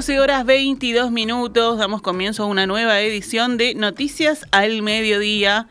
[0.00, 5.68] 12 horas 22 minutos, damos comienzo a una nueva edición de Noticias al Mediodía,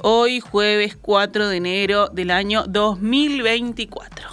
[0.00, 4.28] hoy jueves 4 de enero del año 2024.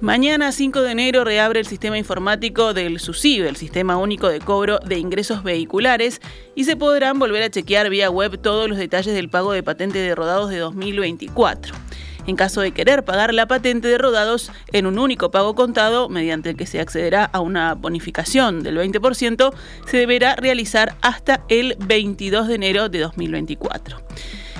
[0.00, 4.78] Mañana 5 de enero reabre el sistema informático del SUSIB, el Sistema Único de Cobro
[4.78, 6.20] de Ingresos Vehiculares,
[6.54, 9.98] y se podrán volver a chequear vía web todos los detalles del pago de patente
[9.98, 11.85] de rodados de 2024.
[12.26, 16.50] En caso de querer pagar la patente de rodados en un único pago contado, mediante
[16.50, 19.54] el que se accederá a una bonificación del 20%,
[19.86, 24.00] se deberá realizar hasta el 22 de enero de 2024.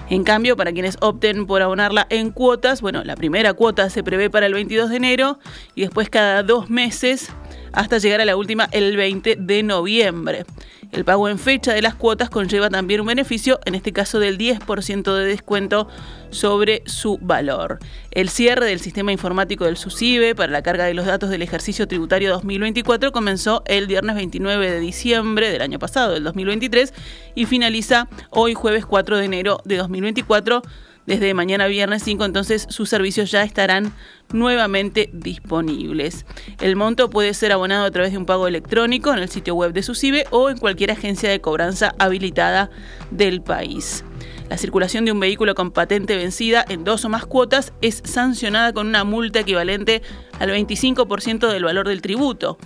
[0.09, 4.30] En cambio, para quienes opten por abonarla en cuotas, bueno, la primera cuota se prevé
[4.30, 5.41] para el 22 de enero
[5.75, 7.30] y después cada dos meses
[7.73, 10.45] hasta llegar a la última el 20 de noviembre.
[10.92, 14.39] El pago en fecha de las cuotas conlleva también un beneficio, en este caso del
[14.39, 15.89] 10% de descuento
[16.31, 17.79] sobre su valor.
[18.11, 21.87] El cierre del sistema informático del SUSIBE para la carga de los datos del ejercicio
[21.87, 26.95] tributario 2024 comenzó el viernes 29 de diciembre del año pasado, del 2023,
[27.34, 30.62] y finaliza hoy jueves 4 de enero de 2024
[31.06, 33.92] desde mañana viernes 5, entonces sus servicios ya estarán
[34.32, 36.26] nuevamente disponibles.
[36.60, 39.72] El monto puede ser abonado a través de un pago electrónico en el sitio web
[39.72, 42.70] de SUSIBE o en cualquier agencia de cobranza habilitada
[43.10, 44.04] del país.
[44.48, 48.72] La circulación de un vehículo con patente vencida en dos o más cuotas es sancionada
[48.72, 50.02] con una multa equivalente
[50.38, 52.58] al 25% del valor del tributo.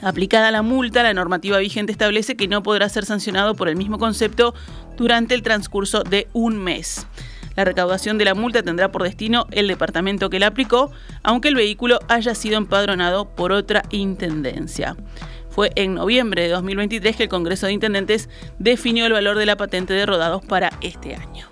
[0.00, 3.98] Aplicada la multa, la normativa vigente establece que no podrá ser sancionado por el mismo
[3.98, 4.52] concepto
[4.96, 7.06] durante el transcurso de un mes.
[7.56, 11.54] La recaudación de la multa tendrá por destino el departamento que la aplicó, aunque el
[11.54, 14.96] vehículo haya sido empadronado por otra intendencia.
[15.50, 19.56] Fue en noviembre de 2023 que el Congreso de Intendentes definió el valor de la
[19.56, 21.46] patente de rodados para este año.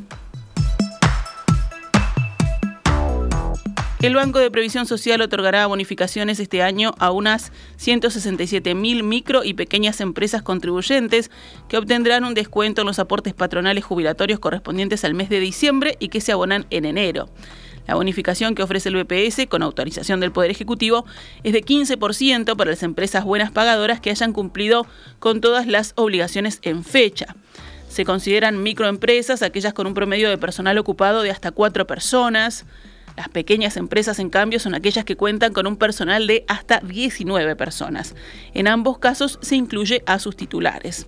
[4.03, 10.01] El Banco de Previsión Social otorgará bonificaciones este año a unas 167.000 micro y pequeñas
[10.01, 11.31] empresas contribuyentes
[11.69, 16.09] que obtendrán un descuento en los aportes patronales jubilatorios correspondientes al mes de diciembre y
[16.09, 17.29] que se abonan en enero.
[17.87, 21.05] La bonificación que ofrece el BPS, con autorización del Poder Ejecutivo,
[21.45, 24.87] es de 15% para las empresas buenas pagadoras que hayan cumplido
[25.19, 27.37] con todas las obligaciones en fecha.
[27.91, 32.65] Se consideran microempresas aquellas con un promedio de personal ocupado de hasta cuatro personas,
[33.21, 37.55] las pequeñas empresas, en cambio, son aquellas que cuentan con un personal de hasta 19
[37.55, 38.15] personas.
[38.55, 41.07] En ambos casos se incluye a sus titulares.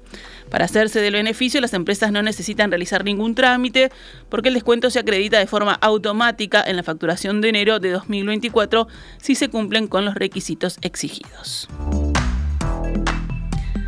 [0.51, 3.91] Para hacerse del beneficio, las empresas no necesitan realizar ningún trámite
[4.29, 8.89] porque el descuento se acredita de forma automática en la facturación de enero de 2024
[9.17, 11.67] si se cumplen con los requisitos exigidos.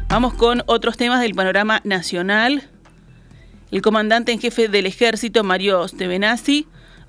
[0.08, 2.62] Vamos con otros temas del panorama nacional.
[3.70, 6.66] El comandante en jefe del ejército, Mario Stevenazzi,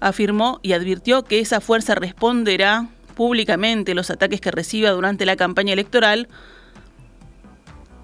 [0.07, 5.73] afirmó y advirtió que esa fuerza responderá públicamente los ataques que reciba durante la campaña
[5.73, 6.27] electoral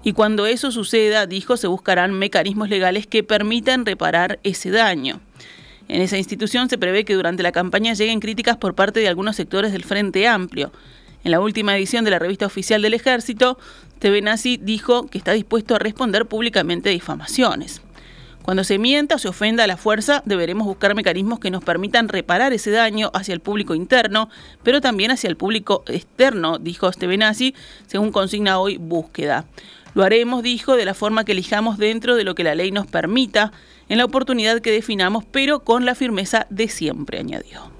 [0.02, 5.20] y cuando eso suceda, dijo, se buscarán mecanismos legales que permitan reparar ese daño.
[5.86, 9.36] En esa institución se prevé que durante la campaña lleguen críticas por parte de algunos
[9.36, 10.72] sectores del Frente Amplio.
[11.22, 13.58] En la última edición de la revista oficial del Ejército,
[14.00, 17.80] Tebenazzi dijo que está dispuesto a responder públicamente difamaciones.
[18.42, 22.08] Cuando se mienta o se ofenda a la fuerza, deberemos buscar mecanismos que nos permitan
[22.08, 24.28] reparar ese daño hacia el público interno,
[24.62, 27.54] pero también hacia el público externo, dijo Stevenazzi,
[27.86, 29.44] según consigna hoy búsqueda.
[29.94, 32.86] Lo haremos, dijo, de la forma que elijamos dentro de lo que la ley nos
[32.86, 33.52] permita,
[33.88, 37.71] en la oportunidad que definamos, pero con la firmeza de siempre, añadió.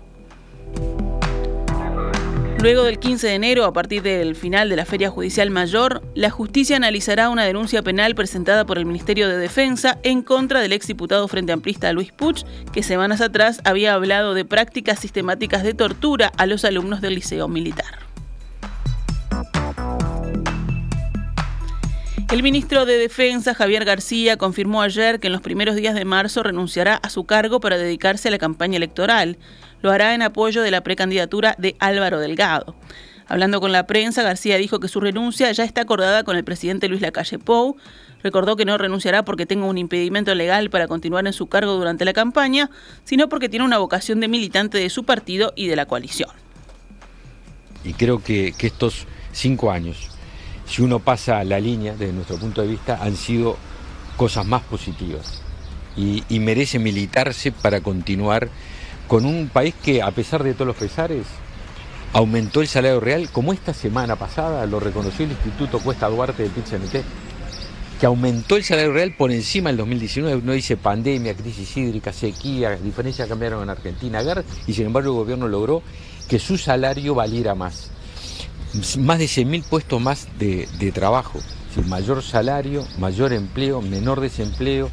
[2.62, 6.30] Luego del 15 de enero, a partir del final de la Feria Judicial Mayor, la
[6.30, 11.26] justicia analizará una denuncia penal presentada por el Ministerio de Defensa en contra del exdiputado
[11.26, 16.46] frente amplista Luis Puch, que semanas atrás había hablado de prácticas sistemáticas de tortura a
[16.46, 18.11] los alumnos del Liceo Militar.
[22.32, 26.42] El ministro de Defensa, Javier García, confirmó ayer que en los primeros días de marzo
[26.42, 29.36] renunciará a su cargo para dedicarse a la campaña electoral
[29.82, 32.74] lo hará en apoyo de la precandidatura de Álvaro Delgado.
[33.28, 36.88] Hablando con la prensa, García dijo que su renuncia ya está acordada con el presidente
[36.88, 37.76] Luis Lacalle Pou.
[38.22, 42.06] Recordó que no renunciará porque tenga un impedimento legal para continuar en su cargo durante
[42.06, 42.70] la campaña,
[43.04, 46.30] sino porque tiene una vocación de militante de su partido y de la coalición.
[47.84, 50.08] Y creo que, estos cinco años,
[50.66, 53.56] si uno pasa la línea desde nuestro punto de vista, han sido
[54.16, 55.42] cosas más positivas
[55.96, 58.48] y, merece militarse para continuar
[59.08, 61.26] con un país que a pesar de todos los pesares
[62.12, 66.52] aumentó el salario real, como esta semana pasada lo reconoció el Instituto Cuesta Duarte del
[66.52, 67.02] PIT-CNT.
[68.00, 70.36] que aumentó el salario real por encima del 2019.
[70.36, 74.20] Uno dice pandemia, crisis hídrica, sequía, diferencias cambiaron en Argentina,
[74.66, 75.82] y sin embargo el gobierno logró
[76.28, 77.90] que su salario valiera más.
[78.98, 81.38] Más de 100.000 puestos más de, de trabajo,
[81.86, 84.90] mayor salario, mayor empleo, menor desempleo,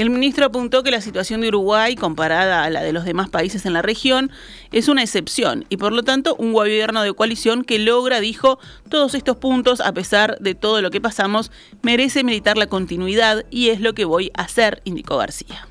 [0.00, 3.66] El ministro apuntó que la situación de Uruguay, comparada a la de los demás países
[3.66, 4.30] en la región,
[4.72, 8.58] es una excepción y por lo tanto un gobierno de coalición que logra, dijo,
[8.88, 11.52] todos estos puntos, a pesar de todo lo que pasamos,
[11.82, 15.68] merece militar la continuidad y es lo que voy a hacer, indicó García.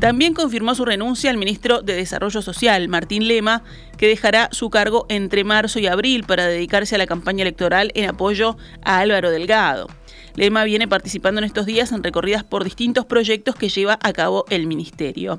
[0.00, 3.64] También confirmó su renuncia al ministro de Desarrollo Social, Martín Lema,
[3.96, 8.08] que dejará su cargo entre marzo y abril para dedicarse a la campaña electoral en
[8.08, 9.88] apoyo a Álvaro Delgado.
[10.36, 14.44] Lema viene participando en estos días en recorridas por distintos proyectos que lleva a cabo
[14.50, 15.36] el ministerio.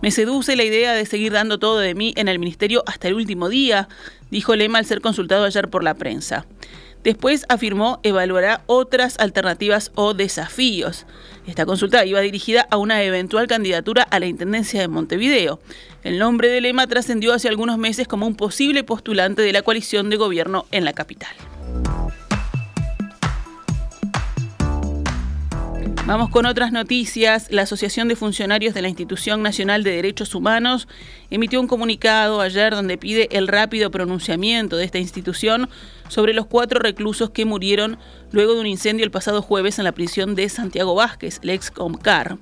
[0.00, 3.14] Me seduce la idea de seguir dando todo de mí en el ministerio hasta el
[3.14, 3.86] último día,
[4.30, 6.46] dijo Lema al ser consultado ayer por la prensa.
[7.02, 11.06] Después afirmó evaluará otras alternativas o desafíos.
[11.46, 15.60] Esta consulta iba dirigida a una eventual candidatura a la Intendencia de Montevideo.
[16.04, 20.10] El nombre de Lema trascendió hace algunos meses como un posible postulante de la coalición
[20.10, 21.34] de gobierno en la capital.
[26.10, 27.46] Vamos con otras noticias.
[27.52, 30.88] La Asociación de Funcionarios de la Institución Nacional de Derechos Humanos
[31.30, 35.70] emitió un comunicado ayer donde pide el rápido pronunciamiento de esta institución
[36.08, 37.96] sobre los cuatro reclusos que murieron
[38.32, 41.70] luego de un incendio el pasado jueves en la prisión de Santiago Vázquez, el ex
[41.70, 42.38] Comcar.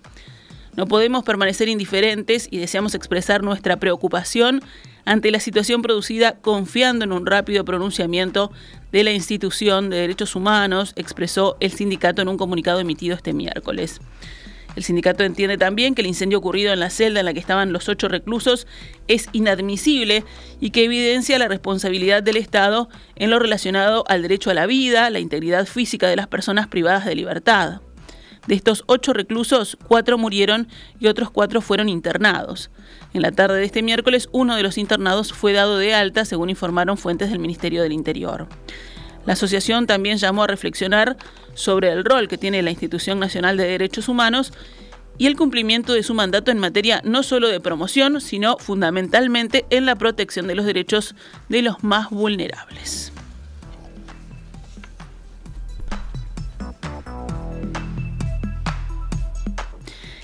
[0.75, 4.63] No podemos permanecer indiferentes y deseamos expresar nuestra preocupación
[5.09, 8.53] ante la situación producida confiando en un rápido pronunciamiento
[8.93, 14.03] de la institución de derechos humanos, expresó el sindicato en un comunicado emitido este miércoles.
[14.77, 17.73] El sindicato entiende también que el incendio ocurrido en la celda en la que estaban
[17.73, 18.67] los ocho reclusos
[19.09, 20.25] es inadmisible
[20.61, 25.09] y que evidencia la responsabilidad del Estado en lo relacionado al derecho a la vida,
[25.09, 27.81] la integridad física de las personas privadas de libertad.
[28.49, 30.69] De estos ocho reclusos, cuatro murieron
[30.99, 32.71] y otros cuatro fueron internados.
[33.13, 36.49] En la tarde de este miércoles, uno de los internados fue dado de alta, según
[36.49, 38.49] informaron fuentes del Ministerio del Interior.
[39.27, 41.19] La asociación también llamó a reflexionar
[41.53, 44.55] sobre el rol que tiene la Institución Nacional de Derechos Humanos
[45.19, 49.85] y el cumplimiento de su mandato en materia no solo de promoción, sino fundamentalmente en
[49.85, 51.15] la protección de los derechos
[51.51, 53.13] de los más vulnerables.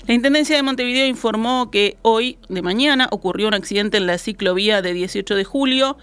[0.07, 4.83] La Intendencia de Montevideo informó que hoy de mañana ocurrió un accidente en la ciclovía
[4.83, 5.97] de 18 de julio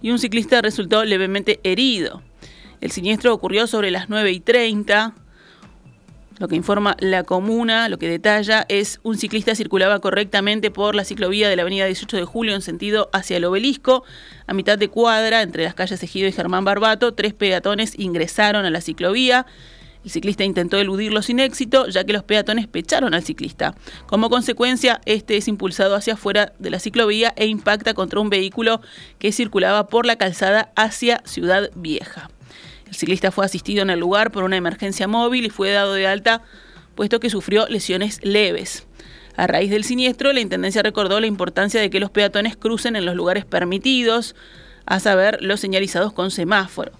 [0.00, 2.22] y un ciclista resultó levemente herido.
[2.80, 5.14] El siniestro ocurrió sobre las 9 y 30.
[6.38, 11.04] Lo que informa la comuna, lo que detalla, es un ciclista circulaba correctamente por la
[11.04, 14.04] ciclovía de la avenida 18 de julio en sentido hacia el obelisco.
[14.46, 18.70] A mitad de cuadra, entre las calles Ejido y Germán Barbato, tres peatones ingresaron a
[18.70, 19.44] la ciclovía.
[20.04, 23.74] El ciclista intentó eludirlo sin éxito, ya que los peatones pecharon al ciclista.
[24.06, 28.80] Como consecuencia, este es impulsado hacia afuera de la ciclovía e impacta contra un vehículo
[29.18, 32.30] que circulaba por la calzada hacia Ciudad Vieja.
[32.86, 36.06] El ciclista fue asistido en el lugar por una emergencia móvil y fue dado de
[36.06, 36.42] alta
[36.94, 38.86] puesto que sufrió lesiones leves.
[39.36, 43.06] A raíz del siniestro, la Intendencia recordó la importancia de que los peatones crucen en
[43.06, 44.34] los lugares permitidos,
[44.86, 46.92] a saber, los señalizados con semáforo.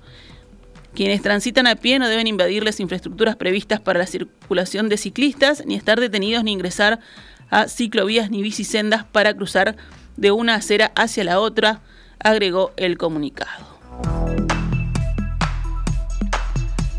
[0.94, 5.64] Quienes transitan a pie no deben invadir las infraestructuras previstas para la circulación de ciclistas,
[5.66, 7.00] ni estar detenidos ni ingresar
[7.49, 9.76] a ciclovías ni bicisendas para cruzar
[10.16, 11.80] de una acera hacia la otra,
[12.18, 13.80] agregó el comunicado.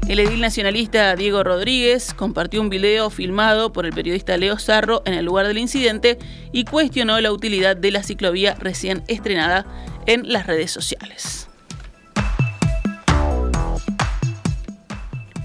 [0.08, 5.14] El edil nacionalista Diego Rodríguez compartió un video filmado por el periodista Leo Sarro en
[5.14, 6.18] el lugar del incidente
[6.52, 9.66] y cuestionó la utilidad de la ciclovía recién estrenada
[10.08, 11.51] en las redes sociales.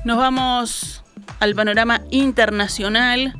[0.06, 1.02] Nos vamos
[1.40, 3.34] al panorama internacional.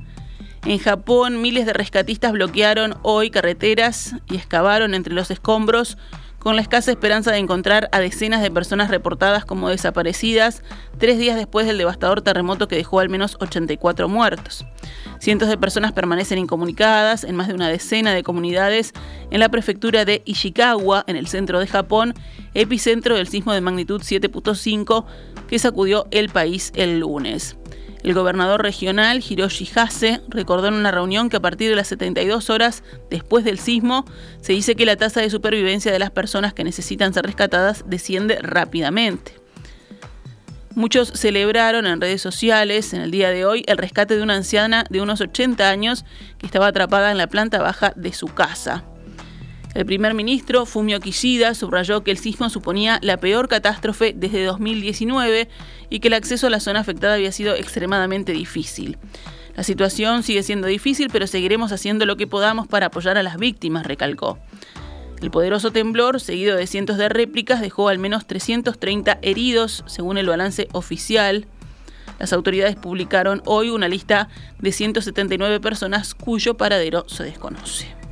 [0.64, 5.96] En Japón, miles de rescatistas bloquearon hoy carreteras y excavaron entre los escombros
[6.46, 10.62] con la escasa esperanza de encontrar a decenas de personas reportadas como desaparecidas
[10.96, 14.64] tres días después del devastador terremoto que dejó al menos 84 muertos.
[15.18, 18.92] Cientos de personas permanecen incomunicadas en más de una decena de comunidades
[19.32, 22.14] en la prefectura de Ishikawa, en el centro de Japón,
[22.54, 25.04] epicentro del sismo de magnitud 7.5
[25.48, 27.56] que sacudió el país el lunes.
[28.06, 32.50] El gobernador regional, Hiroshi Hase, recordó en una reunión que a partir de las 72
[32.50, 34.04] horas después del sismo,
[34.40, 38.38] se dice que la tasa de supervivencia de las personas que necesitan ser rescatadas desciende
[38.40, 39.34] rápidamente.
[40.76, 44.84] Muchos celebraron en redes sociales en el día de hoy el rescate de una anciana
[44.88, 46.04] de unos 80 años
[46.38, 48.84] que estaba atrapada en la planta baja de su casa.
[49.76, 55.50] El primer ministro, Fumio Kishida, subrayó que el sismo suponía la peor catástrofe desde 2019
[55.90, 58.96] y que el acceso a la zona afectada había sido extremadamente difícil.
[59.54, 63.36] La situación sigue siendo difícil, pero seguiremos haciendo lo que podamos para apoyar a las
[63.36, 64.38] víctimas, recalcó.
[65.20, 70.26] El poderoso temblor, seguido de cientos de réplicas, dejó al menos 330 heridos, según el
[70.26, 71.48] balance oficial.
[72.18, 78.05] Las autoridades publicaron hoy una lista de 179 personas cuyo paradero se desconoce.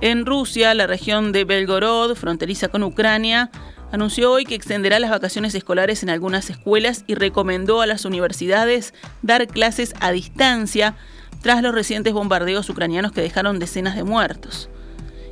[0.00, 3.50] En Rusia, la región de Belgorod, fronteriza con Ucrania,
[3.90, 8.94] anunció hoy que extenderá las vacaciones escolares en algunas escuelas y recomendó a las universidades
[9.22, 10.94] dar clases a distancia
[11.42, 14.70] tras los recientes bombardeos ucranianos que dejaron decenas de muertos.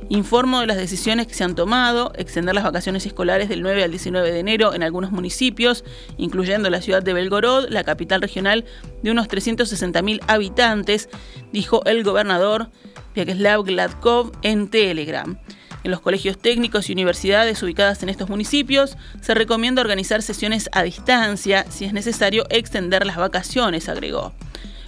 [0.09, 3.91] Informo de las decisiones que se han tomado, extender las vacaciones escolares del 9 al
[3.91, 5.83] 19 de enero en algunos municipios,
[6.17, 8.63] incluyendo la ciudad de Belgorod, la capital regional
[9.03, 11.09] de unos 360.000 habitantes,
[11.51, 12.69] dijo el gobernador
[13.15, 15.37] Vyacheslav Gladkov en Telegram.
[15.83, 20.83] En los colegios técnicos y universidades ubicadas en estos municipios se recomienda organizar sesiones a
[20.83, 24.33] distancia si es necesario extender las vacaciones, agregó.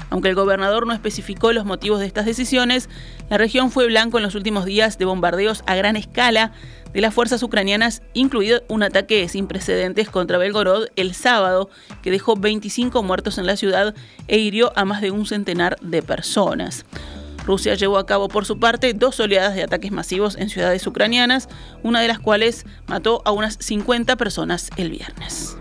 [0.09, 2.89] Aunque el gobernador no especificó los motivos de estas decisiones,
[3.29, 6.51] la región fue blanco en los últimos días de bombardeos a gran escala
[6.93, 11.69] de las fuerzas ucranianas, incluido un ataque sin precedentes contra Belgorod el sábado,
[12.01, 13.93] que dejó 25 muertos en la ciudad
[14.27, 16.85] e hirió a más de un centenar de personas.
[17.45, 21.49] Rusia llevó a cabo por su parte dos oleadas de ataques masivos en ciudades ucranianas,
[21.83, 25.58] una de las cuales mató a unas 50 personas el viernes.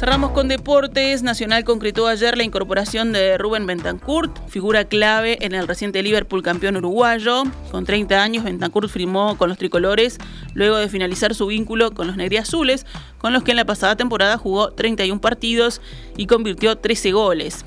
[0.00, 1.22] Cerramos con deportes.
[1.22, 6.78] Nacional concretó ayer la incorporación de Rubén Bentancourt, figura clave en el reciente Liverpool campeón
[6.78, 7.42] uruguayo.
[7.70, 10.16] Con 30 años, Bentancourt firmó con los tricolores
[10.54, 12.86] luego de finalizar su vínculo con los negriazules,
[13.18, 15.82] con los que en la pasada temporada jugó 31 partidos
[16.16, 17.66] y convirtió 13 goles.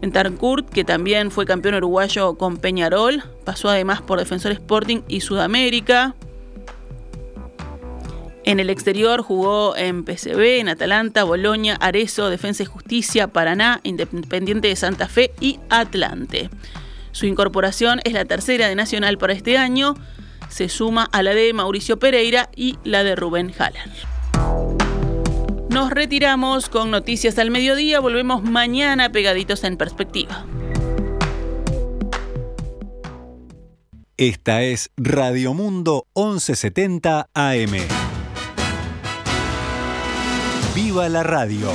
[0.00, 6.14] Bentancourt, que también fue campeón uruguayo con Peñarol, pasó además por Defensor Sporting y Sudamérica.
[8.44, 14.68] En el exterior jugó en PCB, en Atalanta, Bolonia, Arezo, Defensa y Justicia, Paraná, Independiente
[14.68, 16.50] de Santa Fe y Atlante.
[17.12, 19.94] Su incorporación es la tercera de Nacional para este año.
[20.48, 23.90] Se suma a la de Mauricio Pereira y la de Rubén Haller.
[25.70, 28.00] Nos retiramos con noticias al mediodía.
[28.00, 30.44] Volvemos mañana pegaditos en perspectiva.
[34.16, 38.01] Esta es Radio Mundo 1170 AM.
[40.74, 41.68] ¡Viva la radio!